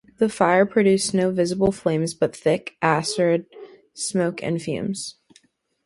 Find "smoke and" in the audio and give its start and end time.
3.93-4.59